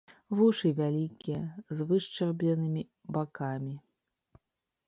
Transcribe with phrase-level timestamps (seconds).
[0.37, 1.41] Вушы вялікія,
[1.75, 2.81] з вышчарбленымі
[3.19, 3.75] бакамі.